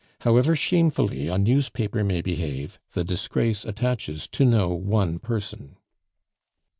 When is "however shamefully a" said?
0.21-1.37